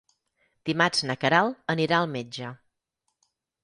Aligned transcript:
Dimarts 0.69 1.05
na 1.11 1.17
Queralt 1.25 1.63
anirà 1.77 2.01
al 2.01 2.13
metge. 2.19 2.53